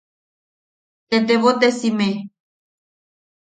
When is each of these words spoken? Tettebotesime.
Tettebotesime. 1.09 2.09